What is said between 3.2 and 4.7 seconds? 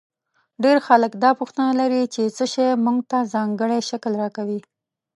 ځانګړی شکل راکوي.